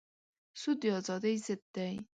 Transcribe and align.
سود 0.59 0.77
د 0.81 0.83
ازادۍ 0.99 1.35
ضد 1.45 1.61
دی. 1.75 1.93